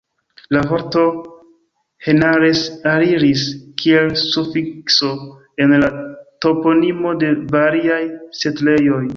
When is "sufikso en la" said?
4.23-5.91